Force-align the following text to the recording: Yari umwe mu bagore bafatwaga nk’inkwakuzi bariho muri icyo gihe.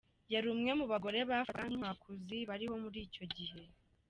Yari 0.33 0.47
umwe 0.53 0.71
mu 0.79 0.85
bagore 0.91 1.19
bafatwaga 1.29 1.67
nk’inkwakuzi 1.69 2.37
bariho 2.49 2.73
muri 2.83 2.97
icyo 3.07 3.25
gihe. 3.35 3.59